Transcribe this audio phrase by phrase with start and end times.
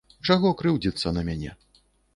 [0.29, 1.51] Чаго крыўдзіцца на мяне?